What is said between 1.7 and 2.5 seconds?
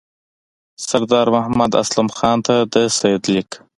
اسلم خان